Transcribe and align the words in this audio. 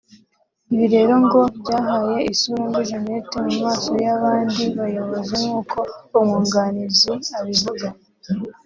Ibi 0.73 0.85
rero 0.93 1.13
ngo 1.25 1.39
byahaye 1.59 2.17
isura 2.33 2.63
mbi 2.69 2.81
Janet 2.89 3.27
mu 3.43 3.51
maso 3.63 3.91
y’abandi 4.05 4.63
bayobozi 4.79 5.33
nk’uko 5.43 5.77
umwunganizi 6.19 7.11
abivuga 7.39 7.87